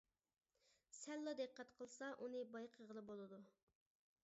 [0.99, 3.43] سەللا دىققەت قىلسا ئۇنى بايقىغىلى بولىدۇ.